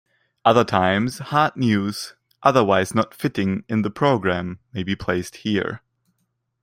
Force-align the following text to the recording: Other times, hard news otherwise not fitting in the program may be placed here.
Other 0.43 0.63
times, 0.63 1.19
hard 1.19 1.55
news 1.55 2.15
otherwise 2.41 2.95
not 2.95 3.13
fitting 3.13 3.63
in 3.69 3.83
the 3.83 3.91
program 3.91 4.57
may 4.73 4.81
be 4.81 4.95
placed 4.95 5.35
here. 5.35 5.81